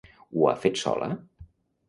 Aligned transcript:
Ho 0.37 0.47
ha 0.51 0.53
fet 0.63 0.81
sola? 0.85 1.11